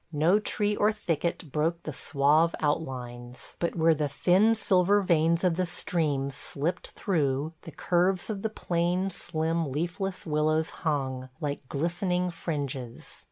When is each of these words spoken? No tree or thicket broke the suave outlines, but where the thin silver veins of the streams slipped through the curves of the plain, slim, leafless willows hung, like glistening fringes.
No 0.11 0.39
tree 0.39 0.75
or 0.75 0.91
thicket 0.91 1.51
broke 1.51 1.83
the 1.83 1.93
suave 1.93 2.55
outlines, 2.59 3.55
but 3.59 3.75
where 3.75 3.93
the 3.93 4.07
thin 4.09 4.55
silver 4.55 4.99
veins 4.99 5.43
of 5.43 5.57
the 5.57 5.65
streams 5.67 6.33
slipped 6.33 6.87
through 6.95 7.53
the 7.61 7.71
curves 7.71 8.27
of 8.31 8.41
the 8.41 8.49
plain, 8.49 9.11
slim, 9.11 9.71
leafless 9.71 10.25
willows 10.25 10.71
hung, 10.81 11.29
like 11.39 11.69
glistening 11.69 12.31
fringes. 12.31 13.19